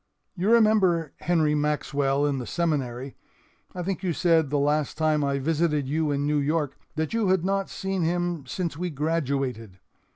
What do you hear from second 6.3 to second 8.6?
York that you had not seen him